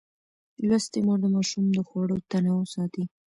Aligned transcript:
لوستې 0.67 0.99
مور 1.05 1.17
د 1.21 1.25
ماشوم 1.35 1.65
د 1.77 1.79
خوړو 1.87 2.15
تنوع 2.29 2.63
ساتي. 2.73 3.03